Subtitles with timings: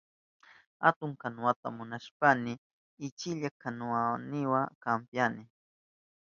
[0.87, 2.53] Atun kanuwata munashpayni
[3.05, 5.43] uchilla kanuwayniwa kampyani.